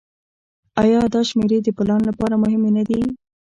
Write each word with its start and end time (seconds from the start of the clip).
آیا 0.81 1.01
دا 1.13 1.21
شمیرې 1.29 1.57
د 1.63 1.67
پلان 1.77 2.01
لپاره 2.09 2.35
مهمې 2.43 2.71
نه 2.77 2.83
دي؟ 2.87 3.01